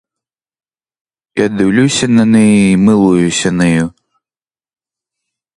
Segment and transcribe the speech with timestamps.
[1.35, 3.93] Я дивлюся на неї й милуюся нею.